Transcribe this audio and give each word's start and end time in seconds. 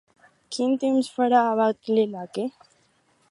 Quin 0.55 0.71
temps 0.83 1.11
farà 1.17 1.43
a 1.49 1.53
Battle 1.61 2.09
Lake? 2.17 2.47